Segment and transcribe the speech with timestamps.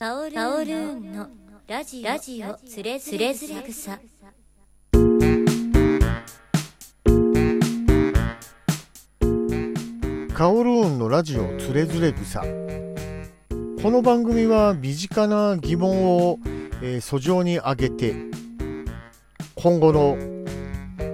[0.00, 1.26] カオルーンの
[1.66, 3.34] ラジオラジオつれづれ
[3.68, 3.98] 草。
[10.32, 12.42] カオルーンのラジオつれづれ草。
[13.82, 16.38] この番組は身近な疑問を、
[16.80, 18.14] えー、訴状に挙げて
[19.56, 20.16] 今後の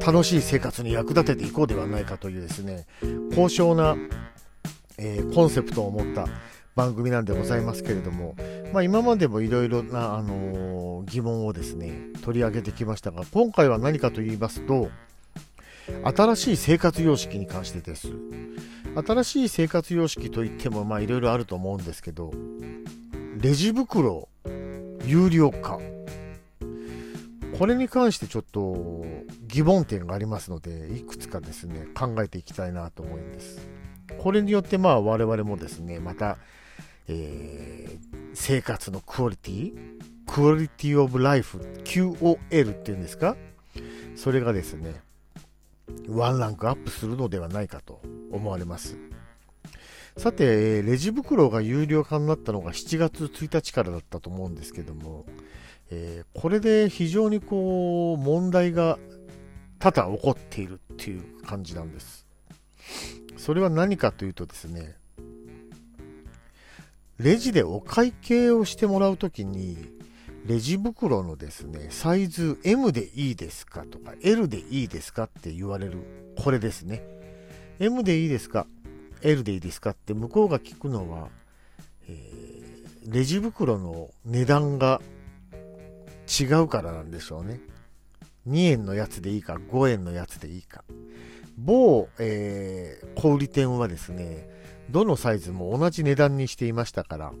[0.00, 2.86] 楽しい生活に役立てていこうではないかというですね
[3.34, 3.94] 高尚な、
[4.96, 6.26] えー、コンセプトを持った
[6.76, 8.34] 番組なんでございますけれども、
[8.72, 14.90] まあ、今までもいろいろな、あの、疑問をですね取り上げてきましたが今回は何かと言いますと
[16.04, 18.08] 新しい生活様式に関してです。
[19.06, 22.32] 新しい生活様式といってもいろいろあると思うんですけど
[23.38, 24.28] レジ袋
[25.04, 25.80] 有料化。
[27.58, 29.04] これに関してちょっと
[29.46, 33.68] 疑問点がありますのでいくつかですね考えていきたいなと思うんです。
[34.18, 36.38] これによってまあ我々もですねまた
[37.08, 39.72] えー、生活のクオリティ？
[40.26, 43.36] クオリティオブライフ QOL っていうんですか？
[44.16, 44.94] それがですね
[46.08, 48.00] ワンランクアップするのではないかと
[48.30, 48.96] 思われます。
[50.16, 55.24] さてレジ袋が有料化になったのが7月1日からだったと思うんですけども、
[55.90, 58.98] え、これで非常にこう問題が
[59.78, 62.26] 多々起こっているっていう感じなんです。
[63.36, 64.96] それは何かというとですね
[67.20, 69.76] レジでお会計をしてもらうときに、
[70.46, 75.98] レジ袋のですね、サイズ M でいいですかとか L でいいですかって言われる、
[76.42, 77.02] これですね。
[77.78, 78.66] M でいいですか
[79.20, 81.28] ?L でいいですかって向こうが聞くのは、
[82.08, 85.02] えー、レジ袋の値段が
[86.40, 87.60] 違うからなんでしょうね。
[88.48, 90.84] 2円のやつでいいか、5円のやつでいいか。
[91.58, 94.48] 某、えー、小売店はですね、
[94.90, 97.32] どのサイズも同じ値段にしていましたから、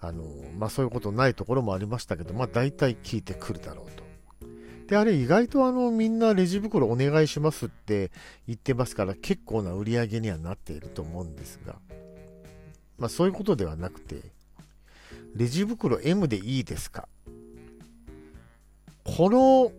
[0.00, 0.24] あの、
[0.58, 4.04] まあ、そういうことないところもありましたけど、まあ、大体聞いてくるだろうと。
[4.88, 8.12] で、あれ意外とあの、みんなレジ袋お願いしますって
[8.46, 11.76] 言ってますから、結構な売り上げにはなっていると思うんですが、
[12.98, 14.20] まあ、そういうことではなくて、
[15.34, 17.08] レジ袋 M でいいですか？
[19.04, 19.72] この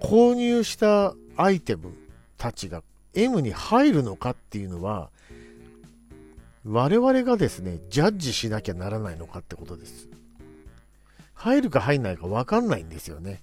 [0.00, 1.94] 購入したアイテム
[2.36, 2.82] たちが
[3.14, 5.10] M に入るのかっていうのは、
[6.64, 10.08] 我々がですね、ジャッジしなきゃならないのかってことです。
[11.34, 13.42] 入るか入んないか分かんないんですよね。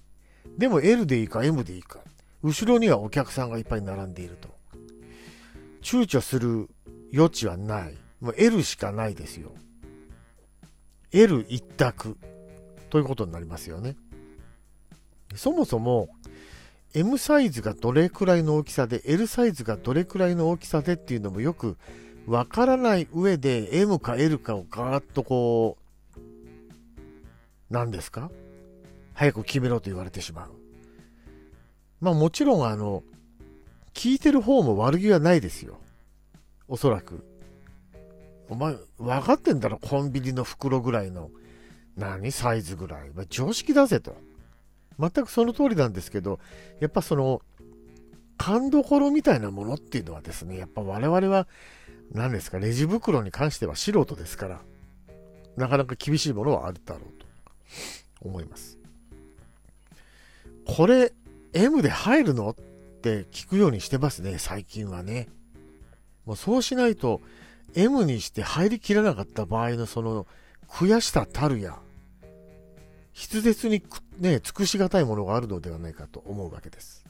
[0.56, 2.00] でも L でいいか M でいいか。
[2.42, 4.48] 後ろにはお客さんがいっぱい並んでいると。
[5.82, 6.68] 躊躇する
[7.12, 7.98] 余地はない。
[8.20, 9.52] もう L しかないですよ。
[11.12, 12.16] L 一択
[12.88, 13.96] ということになりますよね。
[15.34, 16.08] そもそも
[16.94, 21.76] M サイズがどれくらいの大きさで L サイズがどれくらいの大きさでっていうのもよく
[22.26, 25.78] わからない上で M か L かをガーッとこ
[26.16, 26.20] う
[27.70, 28.30] 何ですか？
[29.14, 30.50] 早く決めろと言われてしまう。
[32.00, 33.04] まあもちろんあの
[33.94, 35.78] 聞いてる方も悪気はないですよ。
[36.66, 37.24] おそらく。
[38.48, 39.78] お前分かってんだろ？
[39.78, 41.30] コンビニの袋ぐらいの。
[41.96, 42.32] 何？
[42.32, 44.16] サイズぐらい、ま、常識だぜと。
[45.00, 46.38] 全くその通りなんですけど、
[46.80, 47.42] やっぱその、
[48.36, 51.46] 勘どころみたいなものっていうのはですね、やっぱ我々は、
[52.12, 54.60] 何ですか、レジ袋に関しては素人ですから、
[55.56, 57.26] なかなか厳しいものはあるだろうと
[58.22, 58.78] 思います。
[60.66, 61.12] これ、
[61.52, 62.54] M で入るのっ
[63.02, 65.28] て聞くようにしてますね、最近はね。
[66.24, 67.20] もうそうしないと、
[67.74, 70.26] M にして入りきらなかった場合のその
[70.68, 71.78] 悔しさたるや、
[73.14, 73.82] 筆舌に
[74.18, 77.04] ね、尽くしがたいものがあるのではないかと思うわけです。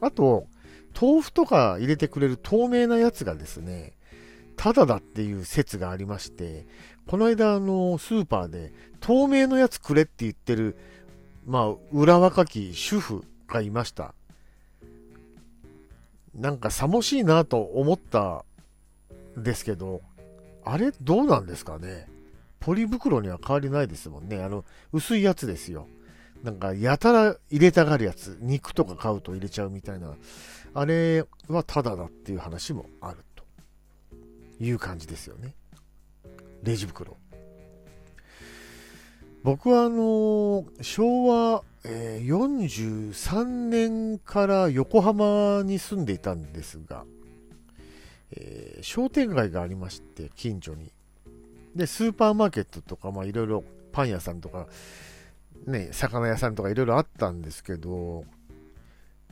[0.00, 0.46] あと、
[1.00, 3.92] 豆腐とか入れてくれる透明なやつがですね、
[4.56, 6.66] ただだっていう説がありまして、
[7.06, 10.76] この間、あの、スーパーで、透明のやつくれって言ってる、
[11.46, 14.14] まあ、裏若き主婦がいました。
[16.34, 18.44] なんか、さもしいなと思った
[19.38, 20.00] んですけど、
[20.64, 22.08] あれ、どうなんですかね？
[22.64, 24.42] ポリ袋には変わりないですもんね。
[24.42, 25.86] あの、薄いやつですよ。
[26.42, 28.38] なんか、やたら入れたがるやつ。
[28.40, 30.14] 肉とか買うと入れちゃうみたいな。
[30.72, 33.44] あれはただだっていう話もあると
[34.64, 35.54] いう感じですよね。
[36.62, 37.18] レジ袋。
[39.42, 47.04] 僕はあの昭和、えー、43年から横浜に住んでいたんですが、
[48.30, 50.90] えー、商店街がありまして、近所に。
[51.74, 54.66] で、スーパーマーケットとか、まあいろいろパン屋さんとか、
[55.66, 58.24] ね、魚屋さんとかいろいろあったんですけど、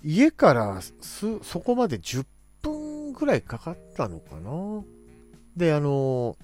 [0.02, 0.80] 家から
[1.42, 2.26] そこまで10
[2.62, 4.82] 分ぐらいかかったのかな。
[5.56, 6.36] で、あの、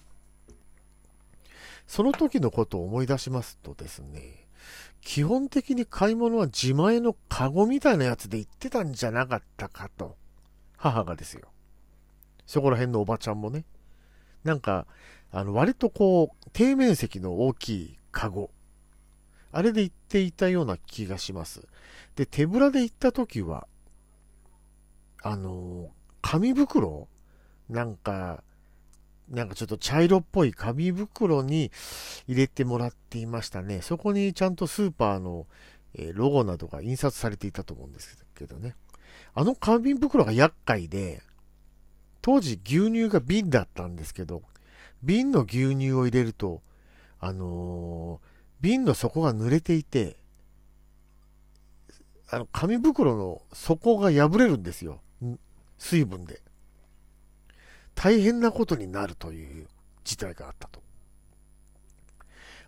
[1.87, 4.47] その時のことを思い出しますとですね、
[5.01, 10.17] 基本的に買い物は自前のカゴみたいなやつで行ってたんじゃなかったかと。
[10.77, 11.49] 母がですよ。
[12.47, 13.65] そこら辺のおばちゃんもね。
[14.45, 14.87] なんか、
[15.31, 18.51] あの、割とこう、底面積の大きいカゴ。
[19.53, 21.67] あれで行っていたような気がします。
[22.17, 23.67] で、手ぶらで行った時は、
[25.23, 25.91] あの、
[26.23, 27.09] 紙袋？
[27.69, 28.43] なんか、
[29.29, 31.71] なんかちょっと茶色っぽい紙袋に
[32.27, 33.83] 入れてもらっていましたね。
[33.83, 35.47] そこにちゃんとスーパーの、
[36.15, 38.75] ロゴなどが印刷されていたと思うんですけどね。
[39.35, 41.23] あの紙袋が厄介で、
[42.23, 44.43] 当時牛乳が瓶だったんですけど、
[45.03, 46.63] 瓶の牛乳を入れると、
[47.21, 48.29] あのー、
[48.61, 50.17] 瓶の底が濡れていて、
[52.31, 55.01] あの、紙袋の底が破れるんですよ。
[55.79, 56.43] 水分で。
[57.95, 59.67] 大変なことになるという
[60.05, 60.83] 事態があったと。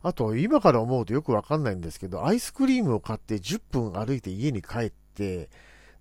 [0.02, 5.50] あと、今から思うとよくわかんないんですけど、アイスクリームを買って10分歩いて家に帰って、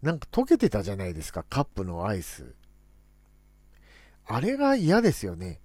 [0.01, 2.53] なんか溶けてたじゃないですか、カップのアイス。
[4.25, 5.59] あれが嫌ですよね。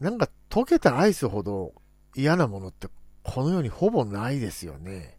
[0.00, 1.74] なんか溶けたアイスほど
[2.16, 2.88] 嫌なものって
[3.22, 5.16] この世にほぼないですよね。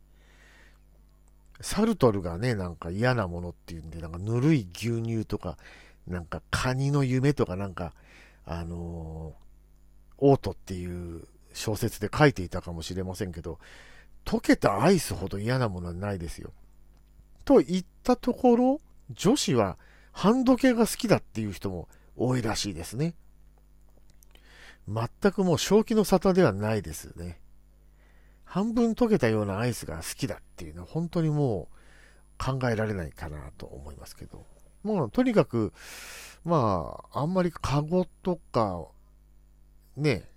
[1.61, 5.57] サルトルがね、なんか嫌なものっていうんで、なんかぬるい牛乳とか、
[6.07, 7.93] なんかカニの夢とかなんか、
[8.45, 13.59] あのー、オートっていう小説で書いていたかもしれませんけど、
[14.25, 16.51] 溶けたアイスほど嫌なものはないですよ。
[17.45, 18.81] と言ったところ、
[19.11, 19.77] 女子は
[20.11, 23.13] 半時計が好きだっていう人も多いらしいですね。
[24.93, 27.39] 全くもう正気の沙汰ではないですよね。
[28.43, 34.45] 半分溶けたようなアイスが好きだっていうのは本当にもう考えられないかなと思いますけど。
[34.83, 35.73] もうとにかく、
[36.43, 38.85] まあ、あんまりカゴとか、
[39.95, 40.27] ね、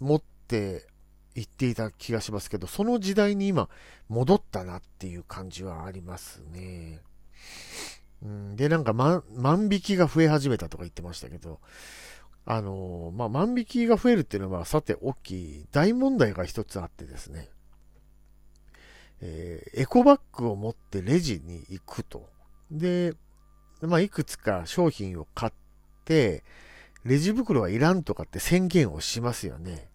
[0.00, 0.86] 持って
[1.34, 3.68] 行っていた気がしますけど、その時代に今
[4.08, 7.00] 戻ったなっていう感じはありますね。
[8.22, 11.60] うん、で、なんか、ま、万引きが増え始めたとか言ってましたけど、
[12.48, 17.48] あのまあ、万引きが増えるっていうのは、さて、大きい大問題が一つあってですね、
[19.20, 22.28] えー、エコバッグを持ってレジに行くと。
[22.70, 23.14] で、
[23.80, 25.52] まあ、いくつか商品を買っ
[26.04, 26.44] て、
[27.04, 29.88] レジ袋はいらんとかって宣言をしますよね。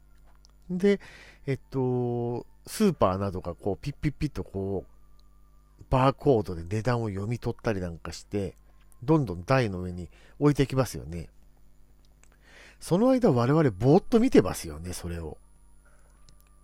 [0.69, 0.99] で、
[1.47, 8.55] えっと、スーパーなどがこう、ピッピッピッとこう、バーコードで値段を読み取ったりなんかして、
[9.03, 11.29] どんどん台の上に置いていきますよね。
[12.81, 15.37] その間我々ぼーっと見てますよね、それを。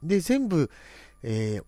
[0.03, 0.69] で、全部、
[1.21, 1.63] えー、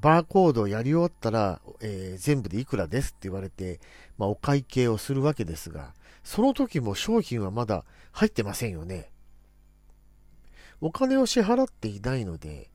[0.00, 3.80] バーコードをやり終わったら、えー、全部でいくらですって言われて、
[4.18, 9.10] まあ、お会計をするわけですが、その時も商品はまだ入ってませんよね。
[10.82, 12.70] お金を支払っていないので、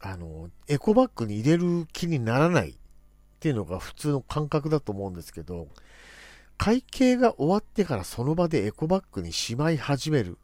[0.00, 2.74] あの、エコバッグに入れる気にならないっ
[3.38, 5.68] ていうのが普通の感覚だと思うんですけど、
[6.62, 10.36] 会計が終わってからその場でエコバッグにしまい始める。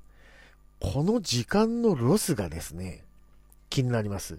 [0.80, 3.04] この時間のロスがですね、
[3.68, 4.38] 気になります。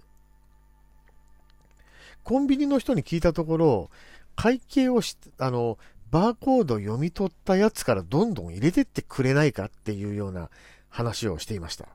[2.24, 3.90] コンビニの人に聞いたところ、
[4.34, 5.78] 会計をし、あの、
[6.10, 10.50] バーコード読み取ったやつからどんどん入れてってくれないかっていうような
[10.88, 11.86] 話をしていました。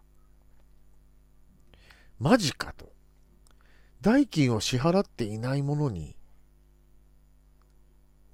[2.21, 2.89] マジかと。
[3.99, 6.15] 代金を支払っていないものに、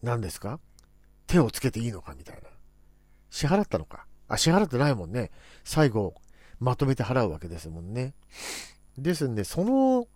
[0.03, 0.59] 何ですか？
[1.29, 2.41] 手をつけていいのかみたいな。
[3.29, 4.07] 支払ったのか。
[4.27, 5.31] あ、支払ってないもんね。
[5.63, 6.15] 最後、
[6.59, 8.13] まとめて払うわけですもんね。
[8.97, 10.07] ですんで、その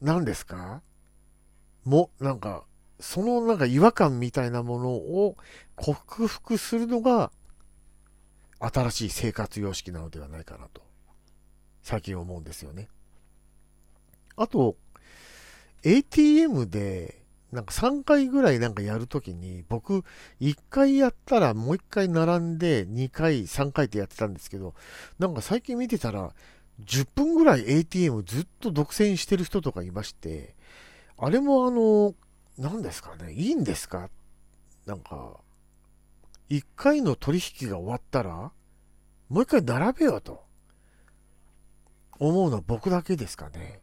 [0.00, 0.82] 何ですか？
[1.84, 2.64] も、なんか、
[2.98, 5.36] そのなんか違和感みたいなものを
[5.76, 7.30] 克服するのが
[8.58, 10.80] 新しい生活様式なのではないかなと、
[11.82, 12.88] 最近思うんですよね。
[14.34, 14.76] あと、
[15.84, 17.22] ATM で、
[17.56, 20.04] なんか3回ぐらいなんかやるときに、僕、
[20.42, 24.74] 1回やったらもう1回並んで、2回、3回ってやってたんですけど、
[25.18, 26.34] なんか最近見てたら、
[26.84, 30.54] 10分ぐらい ATM ずっと独占してる人とかいまして、
[31.16, 32.14] あれもあの、
[32.58, 34.10] 何ですかね、いいんですか？
[34.84, 35.40] なんか、
[36.50, 38.52] 1回の取引が終わったら、も
[39.30, 40.44] う1回並べようと、
[42.18, 43.80] 思うのは僕だけですかね。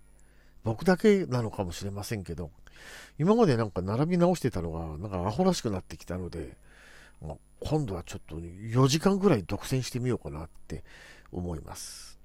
[0.63, 2.51] 僕だけなのかもしれませんけど、
[3.20, 6.58] 今までなんか並び直してたのが、なんかアホらしくなってきたので、
[7.60, 10.84] 今度はちょっと4時間ぐらい独占してみようかなって
[11.32, 12.20] 思います。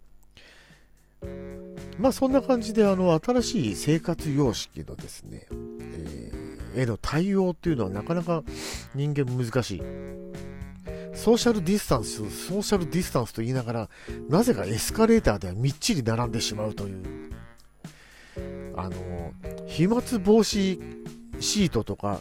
[1.99, 8.45] まあそんな感じであの新しい生活様式のですね、えー、への対応っていうのはなかなか
[8.95, 9.83] 人間難しい。
[11.15, 13.89] ソーシャルディスタンス、ソーシャルディスタンスと言いながら、
[14.29, 17.33] なぜかエスカレーターではみっちり並んでしまうという、
[18.77, 18.95] あの、
[19.67, 20.81] 飛沫防止
[21.41, 22.21] シートとか、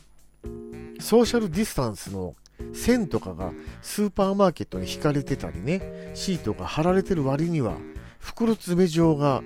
[1.00, 2.36] ソーシャルディスタンスの
[2.74, 7.78] 線とかがスーパーマーケットに引かれてたりね、シートが貼られてる割には、
[8.20, 9.44] 袋詰め状が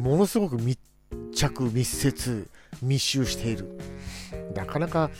[0.00, 0.78] ものすごく密
[1.34, 2.46] 着、密接、
[2.82, 3.78] 密集している。
[4.54, 5.10] なかなか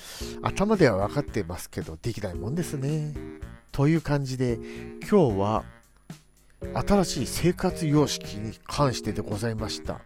[0.42, 3.14] 頭では分かってますけど、できないもんですね。
[3.72, 4.58] という感じで、
[5.10, 5.64] 今日は
[6.74, 10.00] 新しい生活様式に関してでございました。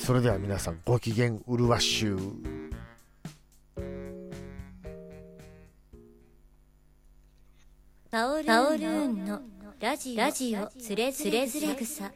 [0.00, 2.18] それでは皆さんご機嫌うるわしゅう。
[8.10, 9.40] パオルーンの
[9.78, 10.16] ラジ
[10.56, 12.10] オつれづれ草